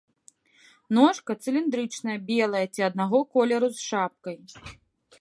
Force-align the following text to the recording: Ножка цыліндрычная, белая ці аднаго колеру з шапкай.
Ножка 0.97 1.31
цыліндрычная, 1.43 2.17
белая 2.33 2.65
ці 2.73 2.81
аднаго 2.91 3.17
колеру 3.37 3.67
з 3.79 3.89
шапкай. 3.93 4.37